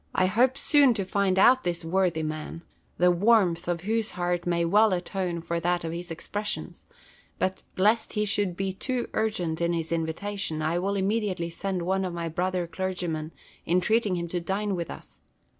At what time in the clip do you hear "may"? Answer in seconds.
4.47-4.65